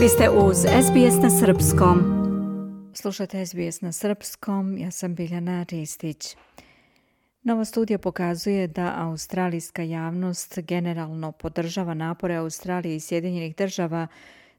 [0.00, 1.98] Vi ste uz SBS na Srpskom.
[2.94, 6.36] Slušate SBS na Srpskom, ja sam Biljana Ristić.
[7.42, 14.06] Nova studija pokazuje da australijska javnost generalno podržava napore Australije i Sjedinjenih država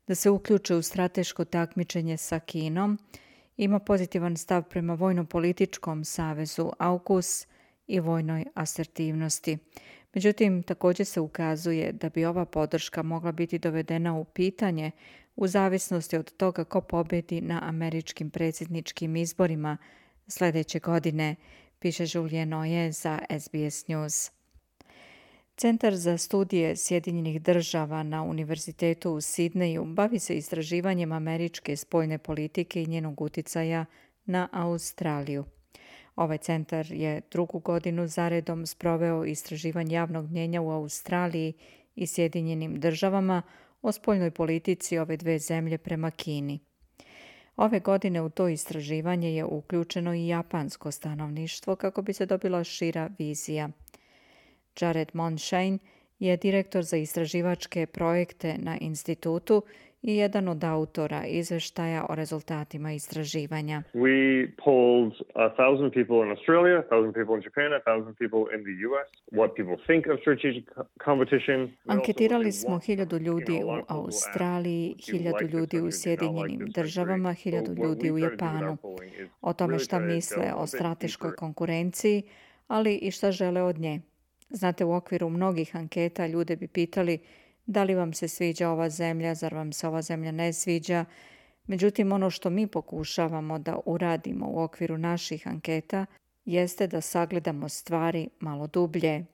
[0.07, 2.97] da se uključe u strateško takmičenje sa Kinom,
[3.57, 7.47] ima pozitivan stav prema Vojno-političkom savezu AUKUS
[7.87, 9.57] i vojnoj asertivnosti.
[10.13, 14.91] Međutim, također se ukazuje da bi ova podrška mogla biti dovedena u pitanje
[15.41, 19.77] u zavisnosti od toga ko pobjedi na američkim predsjedničkim izborima
[20.27, 21.36] sljedeće godine,
[21.80, 24.31] piše Julien Oje za SBS News.
[25.58, 32.84] Centar za studije Sjedinjenih država na Univerzitetu u Sidneju bavi se istraživanjem američke spoljne politike
[32.84, 33.86] i njenog utjecaja
[34.26, 35.45] na Australiju.
[36.16, 41.53] Ovaj centar je drugu godinu zaredom sproveo istraživanje javnog mnjenja u Australiji
[41.95, 43.42] i Sjedinjenim državama
[43.81, 46.59] o spoljnoj politici ove dve zemlje prema Kini.
[47.58, 53.09] Ove godine u to istraživanje je uključeno i japansko stanovništvo kako bi se dobila šira
[53.20, 53.70] vizija.
[54.81, 55.78] Jared Monshane
[56.20, 59.64] je direktor za istraživačke projekte na institutu
[60.02, 63.83] i jedan od autora izveštaja o rezultatima istraživanja.
[63.94, 68.43] We polled a thousand people in Australia, a thousand people in Japan, a thousand people
[68.55, 69.08] in the US,
[69.39, 70.66] what people think of strategic
[71.05, 71.71] competition.
[71.85, 78.77] Anketirali smo hiljadu ljudi u Australiji, hiljadu ljudi u Sjedinjenim državama, hiljadu ljudi u Japanu.
[79.41, 82.23] O tome šta misle o strateškoj konkurenciji,
[82.67, 84.02] ali i šta žele od nje.
[84.49, 87.19] Znate, u okviru mnogih anketa ljude bi pitali
[87.66, 91.06] da li vam se sviđa ova zemlja, zar vam se ova zemlja ne sviđa.
[91.67, 96.06] Međutim, ono što mi pokušavamo da uradimo u okviru naših anketa
[96.45, 99.26] jeste da sagledamo stvari malo dublje.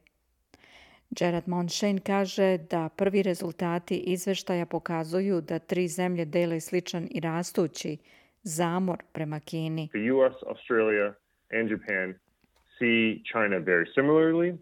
[1.10, 7.98] Gerard Monshane kaže da prvi rezultati izveštaja pokazuju da tri zemlje dele sličan i rastući
[8.44, 9.88] zamor prema Kini.
[9.88, 11.14] The US, Australia
[11.52, 12.14] and Japan
[12.80, 14.58] see China very similarly.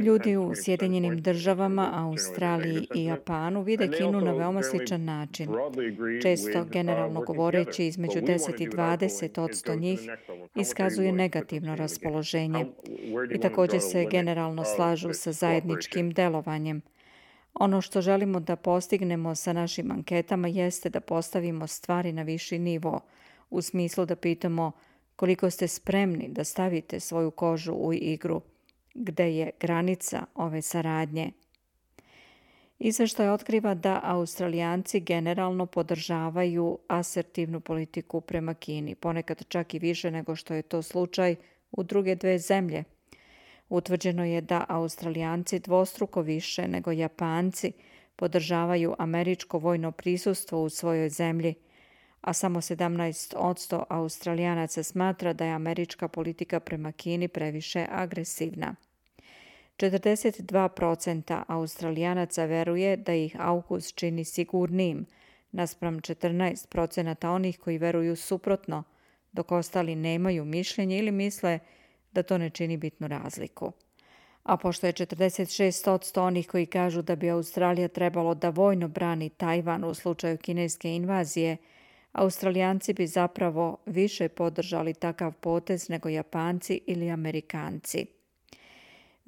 [0.00, 5.48] Ljudi u Sjedinjenim državama, Australiji i Japanu vide Kinu na veoma sličan način.
[6.22, 10.00] Često, uh, generalno govoreći, između 10 i 20 odsto njih
[10.54, 12.66] iskazuje negativno raspoloženje
[13.34, 16.82] i također se generalno slažu sa zajedničkim delovanjem.
[17.54, 23.00] Ono što želimo da postignemo sa našim anketama jeste da postavimo stvari na viši nivo,
[23.50, 24.72] u smislu da pitamo
[25.16, 28.42] koliko ste spremni da stavite svoju kožu u igru
[28.98, 31.30] gde je granica ove saradnje.
[32.78, 40.36] Izveštaj otkriva da Australijanci generalno podržavaju asertivnu politiku prema Kini, ponekad čak i više nego
[40.36, 41.36] što je to slučaj
[41.70, 42.84] u druge dve zemlje.
[43.68, 47.72] Utvrđeno je da Australijanci dvostruko više nego Japanci
[48.16, 51.54] podržavaju američko vojno prisustvo u svojoj zemlji–
[52.20, 58.74] a samo 17% Australijanaca smatra da je američka politika prema Kini previše agresivna.
[59.78, 65.06] 42% Australijanaca veruje da ih AUKUS čini sigurnijim,
[65.52, 68.82] naspram 14% onih koji veruju suprotno,
[69.32, 71.58] dok ostali nemaju mišljenje ili misle
[72.12, 73.72] da to ne čini bitnu razliku.
[74.42, 79.84] A pošto je 46% onih koji kažu da bi Australija trebalo da vojno brani Tajvan
[79.84, 81.56] u slučaju kineske invazije,
[82.12, 88.17] Australijanci bi zapravo više podržali takav potez nego Japanci ili Amerikanci.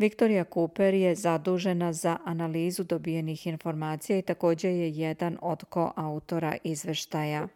[0.01, 7.49] Viktorija Cooper je zadužena za analizu dobijenih informacija i također je jedan od koautora izveštaja.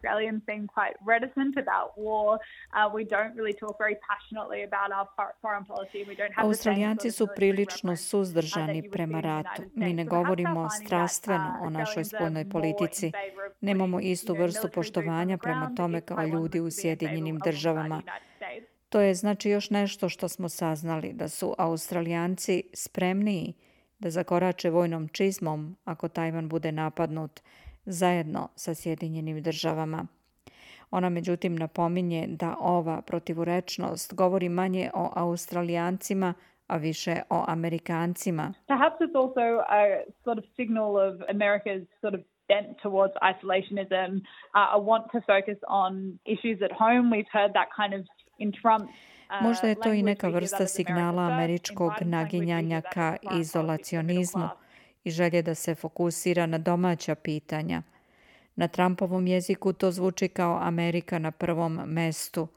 [6.37, 9.61] Australijanci su prilično suzdržani prema ratu.
[9.73, 13.11] Mi ne govorimo strastveno o našoj spoljnoj politici.
[13.61, 18.01] Nemamo istu vrstu poštovanja prema tome kao ljudi u Sjedinjenim državama.
[18.95, 23.53] To je znači još nešto što smo saznali, da su Australijanci spremniji
[23.99, 27.39] da zakorače vojnom čizmom ako Tajvan bude napadnut
[27.85, 30.07] zajedno sa Sjedinjenim državama.
[30.91, 36.33] Ona međutim napominje da ova protivurečnost govori manje o Australijancima,
[36.67, 38.53] a više o Amerikancima.
[38.67, 44.77] Perhaps it's also a sort of signal of America's sort of bent towards isolationism, uh,
[44.77, 47.05] a want to focus on issues at home.
[47.15, 48.01] We've heard that kind of
[49.41, 54.49] Možda je to i neka vrsta signala američkog naginjanja ka izolacionizmu
[55.03, 57.81] i želje da se fokusira na domaća pitanja.
[58.55, 62.47] Na Trumpovom jeziku to zvuči kao Amerika na prvom mestu,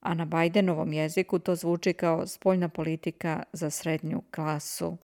[0.00, 4.96] a na Bidenovom jeziku to zvuči kao spoljna politika za srednju klasu.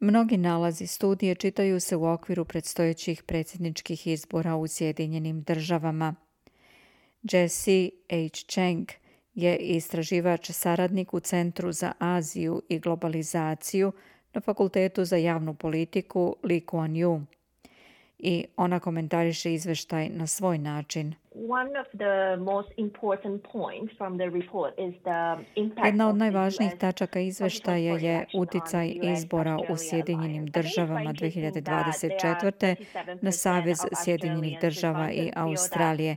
[0.00, 6.14] Mnogi nalazi studije čitaju se u okviru predstojećih predsjedničkih izbora u Sjedinjenim državama.
[7.22, 8.46] Jesse H.
[8.46, 8.90] Cheng
[9.34, 13.92] je istraživač saradnik u Centru za Aziju i globalizaciju
[14.34, 17.24] na Fakultetu za javnu politiku Lee Kuan Yew
[18.18, 21.14] i ona komentariše izveštaj na svoj način.
[25.84, 32.74] Jedna od najvažnijih tačaka izveštaja je uticaj izbora u Sjedinjenim državama 2024.
[33.20, 36.16] na Savez Sjedinjenih država i Australije.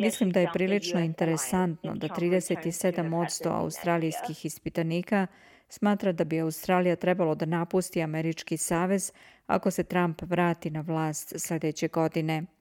[0.00, 5.26] Mislim da je prilično interesantno da 37% australijskih ispitanika
[5.68, 9.12] smatra da bi Australija trebalo da napusti Američki savez
[9.46, 12.53] ako se Trump vrati na vlast sljedeće godine.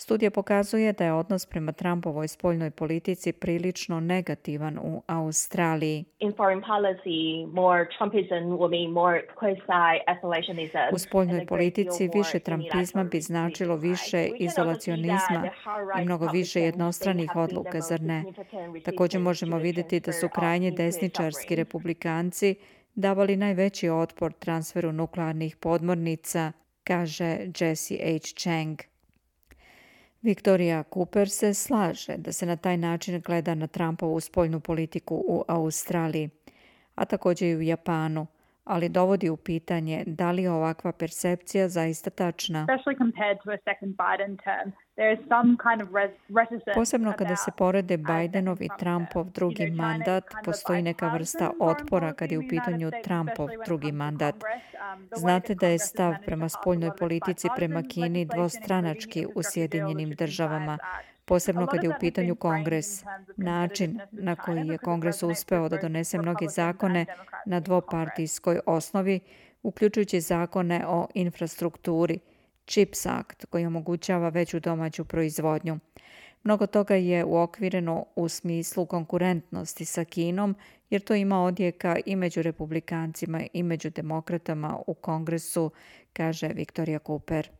[0.00, 6.04] Studija pokazuje da je odnos prema Trumpovoj spoljnoj politici prilično negativan u Australiji.
[10.92, 15.50] U spoljnoj politici više Trumpizma bi značilo više izolacionizma
[16.00, 18.24] i mnogo više jednostranih odluka, zar ne?
[18.84, 22.54] Također možemo vidjeti da su krajnje desničarski republikanci
[22.94, 26.52] davali najveći otpor transferu nuklearnih podmornica,
[26.84, 28.18] kaže Jesse H.
[28.36, 28.78] Chang.
[30.22, 35.44] Viktorija Cooper se slaže da se na taj način gleda na Trumpovu spoljnu politiku u
[35.48, 36.30] Australiji,
[36.94, 38.26] a također i u Japanu–
[38.68, 42.66] ali dovodi u pitanje da li je ovakva percepcija zaista tačna.
[46.74, 52.38] Posebno kada se porede Bidenov i Trumpov drugi mandat, postoji neka vrsta otpora kad je
[52.38, 54.34] u pitanju Trumpov drugi mandat.
[54.34, 60.78] Um, Znate da je stav prema spoljnoj politici prema Kini dvostranački u Sjedinjenim državama
[61.28, 63.04] posebno kad je u pitanju kongres.
[63.36, 67.06] Način na koji je kongres uspeo da donese mnoge zakone
[67.46, 69.20] na dvopartijskoj osnovi,
[69.62, 72.18] uključujući zakone o infrastrukturi,
[72.66, 75.78] CHIPS Act koji omogućava veću domaću proizvodnju.
[76.44, 80.54] Mnogo toga je uokvireno u smislu konkurentnosti sa Kinom,
[80.90, 85.70] jer to ima odjeka i među republikancima i među demokratama u kongresu,
[86.12, 87.57] kaže Viktorija Cooper.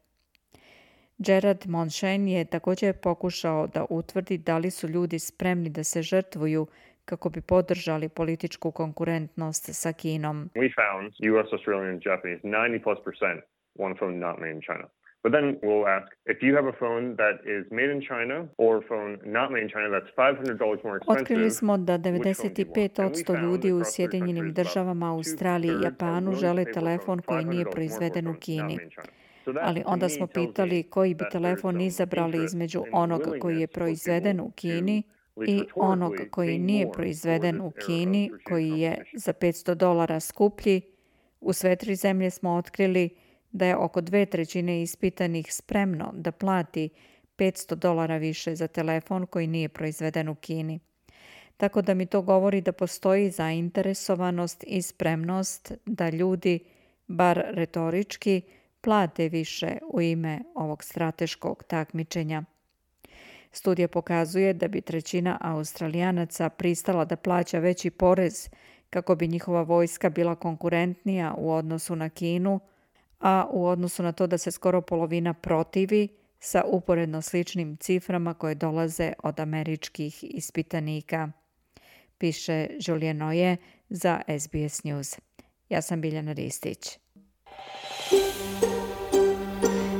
[1.19, 6.67] Gerard Monchen je također pokušao da utvrdi da li su ljudi spremni da se žrtvuju
[7.05, 10.50] kako bi podržali političku konkurentnost sa Kinom.
[10.55, 13.41] We found US, Australian and Japanese 90 plus percent
[13.79, 14.87] want a phone not made in China.
[15.23, 18.71] But then we'll ask if you have a phone that is made in China or
[18.82, 21.23] a phone not made in China that's $500 more expensive.
[21.23, 27.64] Otkrili smo da 95% ljudi u Sjedinjenim državama, Australiji i Japanu žele telefon koji nije
[27.64, 28.79] proizveden u Kini
[29.61, 35.03] ali onda smo pitali koji bi telefon izabrali između onog koji je proizveden u Kini
[35.47, 40.81] i onog koji nije proizveden u Kini, koji je za 500 dolara skuplji.
[41.41, 43.11] U sve tri zemlje smo otkrili
[43.53, 46.89] da je oko dve trećine ispitanih spremno da plati
[47.39, 50.81] 500 dolara više za telefon koji nije proizveden u Kini.
[51.56, 56.61] Tako da mi to govori da postoji zainteresovanost i spremnost da ljudi,
[57.06, 58.43] bar retorički,
[58.80, 62.42] plate više u ime ovog strateškog takmičenja.
[63.52, 68.48] Studija pokazuje da bi trećina Australijanaca pristala da plaća veći porez
[68.90, 72.60] kako bi njihova vojska bila konkurentnija u odnosu na Kinu,
[73.20, 76.08] a u odnosu na to da se skoro polovina protivi
[76.40, 81.30] sa uporedno sličnim ciframa koje dolaze od američkih ispitanika.
[82.18, 83.56] Piše Julien Noje
[83.88, 85.18] za SBS News.
[85.68, 86.99] Ja sam Biljana Ristić.